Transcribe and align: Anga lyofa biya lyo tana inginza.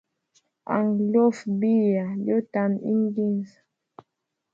Anga 0.75 1.03
lyofa 1.11 1.45
biya 1.59 2.05
lyo 2.23 2.37
tana 2.53 2.77
inginza. 2.91 3.57